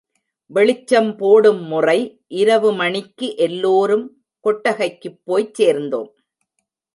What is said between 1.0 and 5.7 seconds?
போடும் முறை இரவு மணிக்கு எல்லோரும் கொட்டகைக்குப் போய்ச்